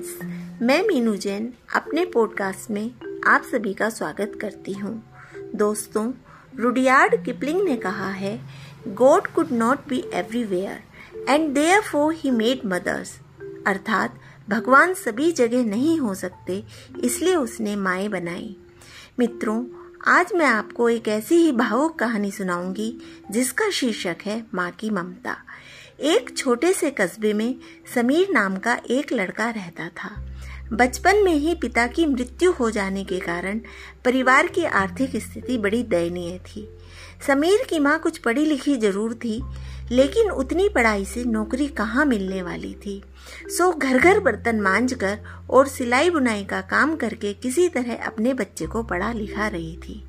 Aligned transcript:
Friends 0.00 0.62
मैं 0.62 0.82
मीनू 0.86 1.14
जैन 1.16 1.52
अपने 1.74 2.04
podcast 2.04 2.70
में 2.70 2.90
आप 3.26 3.42
सभी 3.42 3.74
का 3.74 3.88
स्वागत 3.90 4.38
करती 4.40 4.72
हूँ। 4.72 5.02
दोस्तों, 5.54 6.12
रुडियार्ड 6.56 7.24
किपलिंग 7.24 7.62
ने 7.62 7.76
कहा 7.76 8.10
है 8.10 8.40
God 8.88 9.26
could 9.26 9.52
not 9.52 9.88
be 9.88 10.04
everywhere 10.14 10.82
and 11.28 11.54
therefore 11.80 12.14
he 12.14 12.30
made 12.30 12.60
mothers 12.66 13.18
अर्थात, 13.66 14.18
भगवान 14.48 14.94
सभी 14.94 15.32
जगह 15.32 15.64
नहीं 15.64 15.98
हो 15.98 16.14
सकते, 16.14 16.64
इसलिए 17.00 17.36
उसने 17.36 17.76
माए 17.76 18.08
बनाई। 18.08 18.56
मित्रों 19.18 19.64
आज 20.10 20.32
मैं 20.34 20.46
आपको 20.46 20.88
एक 20.88 21.08
ऐसी 21.08 21.34
ही 21.34 21.50
भावुक 21.52 21.98
कहानी 21.98 22.30
सुनाऊँगी, 22.30 22.92
जिसका 23.30 23.68
शीर्षक 23.70 24.16
है 24.24 24.42
माँ 24.54 24.70
की 24.70 24.90
ममता। 24.90 25.36
एक 26.00 26.36
छोटे 26.36 26.72
से 26.72 26.90
कस्बे 26.90 27.32
में 27.32 27.54
समीर 27.94 28.28
नाम 28.30 28.56
का 28.56 28.76
एक 28.90 29.12
लड़का 29.12 29.48
रहता 29.50 29.88
था। 29.88 30.10
बचपन 30.72 31.22
में 31.24 31.34
ही 31.34 31.54
पिता 31.54 31.86
की 31.86 32.06
मृत्यु 32.06 32.52
हो 32.52 32.70
जाने 32.70 33.04
के 33.04 33.20
कारण 33.20 33.60
परिवार 34.04 34.46
की 34.46 34.64
आर्थिक 34.64 35.16
स्थिति 35.16 35.58
बड़ी 35.58 35.82
दयनीय 35.82 36.38
थी। 36.38 36.68
समीर 37.26 37.66
की 37.70 37.78
माँ 37.78 37.98
कुछ 37.98 38.18
पढ़ी 38.18 38.44
लिखी 38.44 38.76
ज़रूर 38.76 39.14
थी 39.14 39.40
लेकिन 39.92 40.30
उतनी 40.30 40.68
पढ़ाई 40.68 41.04
से 41.04 41.24
नौकरी 41.24 41.66
कहाँ 41.68 42.04
मिलने 42.06 42.42
वाली 42.42 42.74
थी? 42.74 43.02
सो 43.48 43.72
घर 43.72 43.98
घर 43.98 44.20
बर्तन 44.20 44.60
मांझ 44.60 44.92
कर 44.94 45.18
और 45.50 45.68
सिलाई 45.68 46.10
बुनाई 46.10 46.44
का 46.44 46.60
काम 46.60 46.94
करके 46.96 47.32
किसी 47.32 47.68
तरह 47.68 48.04
अपने 48.06 48.34
बच्चे 48.34 48.66
को 48.66 48.82
पढ़ा 48.82 49.12
लिखा 49.12 49.48
रही 49.48 49.76
थी। 49.76 50.02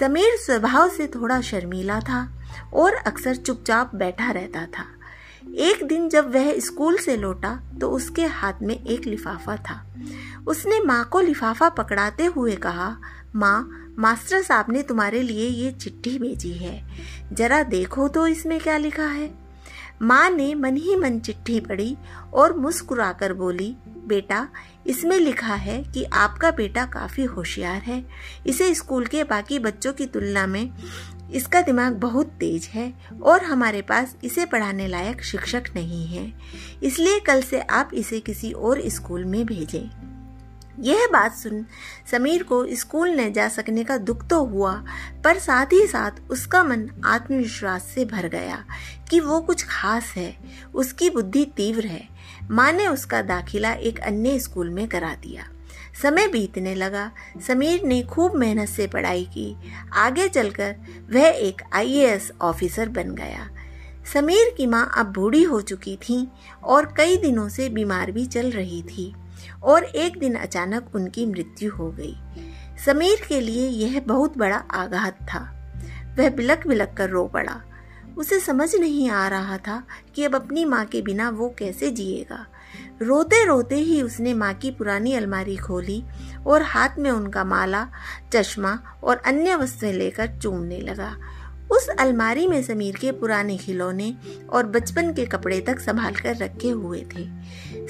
समीर 0.00 0.36
स्वभाव 0.36 0.88
से 0.88 1.06
थोड़ा 1.06 1.40
शर्मीला 1.40 2.00
था 2.00 2.28
और 2.74 2.94
अक्सर 2.94 3.36
चुपचाप 3.36 3.94
बैठा 3.94 4.30
रहता 4.30 4.66
था। 4.66 4.84
एक 5.58 5.84
दिन 5.84 6.08
जब 6.08 6.32
वह 6.34 6.58
स्कूल 6.58 6.96
से 6.96 7.16
लौटा 7.16 7.58
तो 7.80 7.90
उसके 7.90 8.24
हाथ 8.26 8.62
में 8.62 8.74
एक 8.74 9.06
लिफाफा 9.06 9.56
था। 9.56 9.82
उसने 10.46 10.80
माँ 10.80 11.04
को 11.04 11.20
लिफाफा 11.20 11.68
पकड़ाते 11.68 12.24
हुए 12.24 12.54
कहा, 12.56 12.96
माँ 13.36 13.85
मास्टर 13.98 14.42
साहब 14.42 14.66
ने 14.70 14.82
तुम्हारे 14.82 15.22
लिए 15.22 15.48
ये 15.48 15.72
चिट्ठी 15.72 16.18
भेजी 16.18 16.52
है। 16.52 16.82
जरा 17.32 17.62
देखो 17.62 18.08
तो 18.08 18.26
इसमें 18.26 18.60
क्या 18.60 18.76
लिखा 18.76 19.06
है। 19.06 19.30
माँ 20.02 20.30
ने 20.30 20.54
मन 20.54 20.76
ही 20.76 20.96
मन 20.96 21.18
चिट्ठी 21.18 21.60
पढ़ी 21.60 21.96
और 22.34 22.56
मुस्कुराकर 22.56 23.32
बोली, 23.32 23.76
बेटा, 24.06 24.48
इसमें 24.86 25.16
लिखा 25.16 25.54
है 25.54 25.82
कि 25.84 26.04
आपका 26.04 26.50
बेटा 26.50 26.84
काफ़ी 26.84 27.24
होशियार 27.24 27.82
है। 27.82 28.04
इसे 28.46 28.74
स्कूल 28.74 29.06
के 29.06 29.24
बाकी 29.24 29.58
बच्चों 29.58 29.92
की 29.92 30.06
तुलना 30.06 30.46
में 30.46 30.72
इसका 31.32 31.60
दिमाग 31.60 31.92
बहुत 31.92 32.26
तेज 32.26 32.64
है 32.64 32.92
और 33.22 33.44
हमारे 33.44 33.82
पास 33.82 34.16
इसे 34.24 34.44
पढ़ाने 34.46 34.88
लायक 34.88 35.22
शिक्षक 35.22 35.64
नहीं 35.74 36.06
है। 36.06 36.32
इसलिए 36.82 37.20
कल 37.20 37.42
से 37.42 37.60
आप 37.60 37.90
इसे 37.94 38.20
किसी 38.20 38.52
और 38.52 38.82
स्कूल 38.88 39.24
में 39.24 39.46
भेजें। 39.46 40.15
यह 40.80 41.06
बात 41.12 41.34
सुन 41.34 41.64
समीर 42.10 42.42
को 42.42 42.66
स्कूल 42.74 43.20
न 43.20 43.32
जा 43.32 43.48
सकने 43.48 43.84
का 43.84 43.96
दुख 43.98 44.26
तो 44.26 44.44
हुआ, 44.44 44.72
पर 45.24 45.38
साथ 45.38 45.66
ही 45.66 45.86
साथ 45.86 46.10
उसका 46.30 46.62
मन 46.64 46.88
आत्मविश्वास 47.04 47.82
से 47.84 48.04
भर 48.04 48.28
गया 48.28 48.64
कि 49.10 49.20
वो 49.20 49.40
कुछ 49.40 49.62
खास 49.62 50.12
है, 50.16 50.36
उसकी 50.74 51.10
बुद्धि 51.10 51.44
तीव्र 51.44 51.86
है। 51.86 52.08
माँ 52.50 52.72
ने 52.72 52.86
उसका 52.86 53.22
दाखिला 53.22 53.72
एक 53.72 54.00
अन्य 54.00 54.38
स्कूल 54.38 54.70
में 54.70 54.88
करा 54.88 55.14
दिया। 55.14 55.48
समय 56.02 56.28
बीतने 56.28 56.74
लगा, 56.74 57.10
समीर 57.46 57.82
ने 57.82 58.02
खूब 58.02 58.34
मेहनत 58.34 58.68
से 58.68 58.86
पढ़ाई 58.86 59.24
की। 59.24 59.56
आगे 59.92 60.28
चलकर 60.28 60.76
वह 61.12 61.26
एक 61.26 61.62
आईएएस 61.72 62.32
ऑफिसर 62.40 62.88
बन 62.88 63.14
गया। 63.14 63.48
समीर 64.12 64.54
की 64.56 64.66
माँ 64.66 64.90
अब 64.96 65.06
बूढ़ी 65.06 65.42
हो 65.42 65.60
चुकी 65.60 65.96
थी 65.96 66.28
और 66.64 66.94
कई 66.96 67.16
दिनों 67.16 67.48
से 67.48 67.68
बीमार 67.68 68.10
भी 68.10 68.26
चल 68.26 68.50
रही 68.50 68.82
थी। 68.82 69.14
और 69.62 69.84
एक 69.84 70.18
दिन 70.18 70.34
अचानक 70.34 70.90
उनकी 70.94 71.26
मृत्यु 71.26 71.72
हो 71.72 71.90
गई। 71.90 72.16
समीर 72.86 73.16
के 73.28 73.40
लिए 73.40 73.68
यह 73.68 74.00
बहुत 74.00 74.38
बड़ा 74.38 74.56
आघात 74.56 75.14
था। 75.14 75.52
वह 76.18 76.30
बिलक 76.30 76.66
बिलक 76.66 76.94
कर 76.98 77.10
रो 77.10 77.26
पड़ा। 77.26 77.62
उसे 78.18 78.40
समझ 78.40 78.74
नहीं 78.74 79.10
आ 79.10 79.28
रहा 79.28 79.56
था 79.56 79.86
कि 80.14 80.24
अब 80.24 80.34
अपनी 80.34 80.64
माँ 80.64 80.84
के 80.84 81.02
बिना 81.02 81.30
वो 81.30 81.54
कैसे 81.58 81.90
जिएगा। 81.90 82.46
रोते 83.02 83.46
रोते 83.46 83.74
ही 83.74 84.02
उसने 84.02 84.34
माँ 84.34 84.54
की 84.54 84.70
पुरानी 84.70 85.12
अलमारी 85.12 85.56
खोली 85.56 86.04
और 86.46 86.62
हाथ 86.62 86.88
में 86.98 87.10
उनका 87.10 87.44
माला, 87.44 87.88
चश्मा 88.32 88.78
और 89.04 89.16
अन्य 89.16 89.54
वस्तुएँ 89.54 89.92
लेकर 89.92 90.38
चूमने 90.42 90.80
लगा। 90.80 91.16
उस 91.70 91.88
अलमारी 91.88 92.46
में 92.46 92.62
समीर 92.62 92.96
के 92.96 93.12
पुराने 93.12 93.56
खिलौने 93.56 94.14
और 94.50 94.66
बचपन 94.66 95.12
के 95.12 95.24
कपड़े 95.26 95.60
तक 95.60 95.80
संभाल 95.80 96.14
कर 96.14 96.36
रखे 96.36 96.70
हुए 96.70 97.04
थे। 97.16 97.26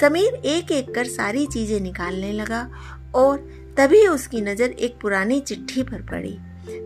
समीर 0.00 0.34
एक 0.46 0.72
एक 0.72 0.94
कर 0.94 1.04
सारी 1.04 1.46
चीज़ें 1.46 1.80
निकालने 1.80 2.32
लगा 2.32 2.68
और 3.14 3.38
तभी 3.78 4.06
उसकी 4.06 4.40
नज़र 4.40 4.70
एक 4.70 4.98
पुरानी 5.00 5.40
चिट्ठी 5.40 5.82
पर 5.82 6.02
पड़ी। 6.02 6.36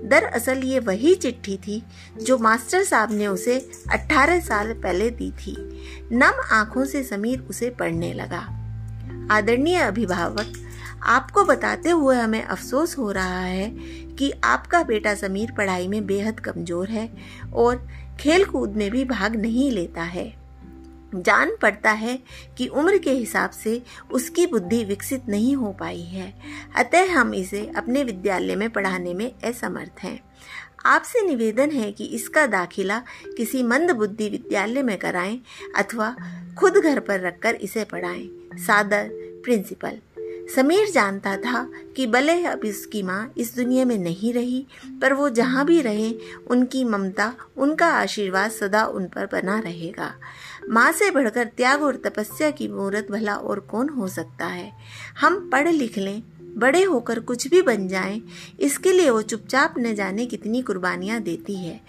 दरअसल 0.09 0.59
ये 0.59 0.79
वही 0.79 1.15
चिट्ठी 1.15 1.57
थी 1.57 1.83
जो 2.23 2.39
मास्टर 2.39 2.85
साहब 2.85 3.13
ने 3.13 3.27
उसे 3.27 3.59
18 3.93 4.41
साल 4.41 4.73
पहले 4.73 5.11
दी 5.11 5.31
थी। 5.31 5.57
नम 6.13 6.41
आँखों 6.53 6.85
से 6.85 7.03
समीर 7.05 7.41
उसे 7.41 7.71
पढ़ने 7.71 8.13
लगा। 8.13 8.41
आदरणीय 9.31 9.77
अभिभावक 9.77 10.53
आपको 11.03 11.45
बताते 11.45 11.91
हुए 11.91 12.17
हमें 12.17 12.43
अफसोस 12.43 12.99
हो 12.99 13.11
रहा 13.11 13.41
है 13.41 13.69
कि 14.17 14.33
आपका 14.45 14.83
बेटा 14.83 15.15
समीर 15.15 15.53
पढ़ाई 15.53 15.89
में 15.89 16.07
बेहद 16.07 16.41
कमज़ोर 16.41 16.89
है 16.89 17.09
और 17.55 17.89
खेल 18.21 18.45
कूद 18.45 18.77
में 18.77 18.91
भी 18.91 19.05
भाग 19.05 19.37
नहीं 19.37 19.71
लेता 19.71 20.03
है। 20.03 20.35
जान 21.15 21.57
पड़ता 21.63 21.91
है 21.91 22.19
कि 22.59 22.67
उम्र 22.67 22.99
के 22.99 23.11
हिसाब 23.11 23.51
से 23.51 23.83
उसकी 24.11 24.47
बुद्धि 24.47 24.85
विकसित 24.85 25.29
नहीं 25.29 25.55
हो 25.57 25.73
पाई 25.73 26.03
है। 26.03 26.33
अतः 26.77 27.13
हम 27.13 27.35
इसे 27.35 27.73
अपने 27.77 28.05
विद्यालय 28.05 28.57
में 28.57 28.71
पढ़ाने 28.71 29.15
में 29.15 29.31
असमर्थ 29.45 30.03
हैं। 30.03 30.21
आपसे 30.87 31.27
निवेदन 31.27 31.71
है 31.71 31.93
कि 31.93 32.05
इसका 32.05 32.47
दाखिला 32.47 33.03
किसी 33.37 33.63
मंद 33.63 33.91
बुद्धि 33.91 34.29
विद्यालय 34.29 34.83
में 34.83 34.99
कराएँ 34.99 35.41
अथवा 35.77 36.17
खुद 36.59 36.77
घर 36.77 37.01
पर 37.01 37.21
रखकर 37.21 37.55
इसे 37.55 37.85
पढ़ाएँ, 37.85 38.29
सादर, 38.55 39.09
प्रिंसिपल। 39.45 39.99
समीर 40.47 40.91
जानता 40.91 41.37
था 41.37 41.63
कि 41.97 42.07
भले 42.07 42.43
अब 42.45 42.65
इसकी 42.65 43.03
माँ 43.03 43.33
इस 43.37 43.55
दुनिया 43.57 43.85
में 43.85 43.97
नहीं 43.99 44.33
रही 44.33 44.67
पर 45.01 45.13
वो 45.13 45.29
जहाँ 45.29 45.65
भी 45.67 45.81
रहे 45.83 46.11
उनकी 46.47 46.85
ममता 46.85 47.33
उनका 47.57 47.87
आशीर्वाद 47.93 48.51
सदा 48.51 48.85
उन 48.87 49.07
पर 49.07 49.27
बना 49.27 49.59
रहेगा। 49.59 50.13
माँ 50.69 50.91
से 50.93 51.11
बढ़कर 51.11 51.45
त्याग 51.57 51.83
और 51.83 51.97
तपस्या 51.97 52.51
की 52.51 52.69
मूर्त 52.69 53.11
भला 53.11 53.35
और 53.35 53.61
कौन 53.61 53.89
हो 53.89 54.09
सकता 54.09 54.47
है? 54.47 54.73
हम 55.21 55.49
पढ़ 55.51 55.69
लिख 55.69 55.99
लें 55.99 56.23
बड़े 56.59 56.83
होकर 56.83 57.19
कुछ 57.21 57.47
भी 57.49 57.61
बन 57.63 57.87
जाएँ, 57.89 58.21
इसके 58.61 58.93
लिए 58.93 59.11
वो 59.11 59.23
चुपचाप 59.23 59.75
न 59.79 59.95
जाने 59.95 60.27
कितनी 60.27 60.63
कुर्बानियाँ 60.63 61.21
देती 61.21 61.57
है। 61.57 61.81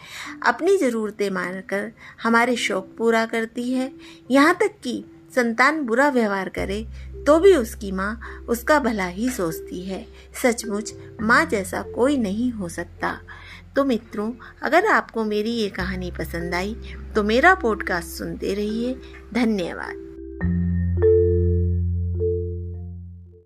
अपनी 0.45 0.75
ज़रूरतें 0.77 1.29
मानकर 1.29 1.91
हमारे 2.23 2.55
शौक 2.55 2.89
पूरा 2.97 3.25
करती 3.25 3.71
है। 3.71 3.91
यहाँ 4.31 4.55
तक 4.55 4.79
कि 4.83 5.03
संतान 5.35 5.81
बुरा 5.81 6.09
व्यवहार 6.09 6.49
करे 6.49 6.85
तो 7.27 7.39
भी 7.39 7.55
उसकी 7.55 7.91
माँ 7.91 8.19
उसका 8.49 8.79
भला 8.79 9.07
ही 9.07 9.29
सोचती 9.29 9.81
है। 9.81 10.05
सचमुच 10.43 10.93
माँ 11.21 11.45
जैसा 11.45 11.81
कोई 11.81 12.17
नहीं 12.17 12.51
हो 12.51 12.69
सकता। 12.69 13.17
तो 13.75 13.85
मित्रों, 13.85 14.31
अगर 14.61 14.85
आपको 14.85 15.23
मेरी 15.25 15.51
ये 15.51 15.69
कहानी 15.69 16.11
पसंद 16.11 16.55
आई 16.55 16.75
तो 17.15 17.23
मेरा 17.23 17.53
पॉडकास्ट 17.55 18.07
सुनते 18.07 18.53
रहिए। 18.53 18.93
धन्यवाद। 19.33 20.76